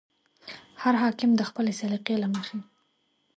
هر 0.81 0.93
حاکم 1.03 1.29
د 1.35 1.41
خپلې 1.49 1.71
سلیقې 1.79 2.15
له 2.23 2.27
مخې. 2.35 2.59